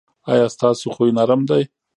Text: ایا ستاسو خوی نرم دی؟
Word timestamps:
ایا 0.31 0.45
ستاسو 0.55 0.87
خوی 0.95 1.09
نرم 1.17 1.41
دی؟ 1.49 1.63